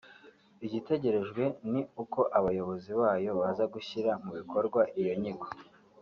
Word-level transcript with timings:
Igitegerejwe 0.65 1.43
ni 1.71 1.81
uko 2.03 2.19
abakozi 2.37 2.89
bayo 3.01 3.31
baza 3.39 3.63
gushyira 3.73 4.11
mu 4.23 4.31
bikorwa 4.39 4.81
iyo 5.01 5.13
nyigo 5.21 5.47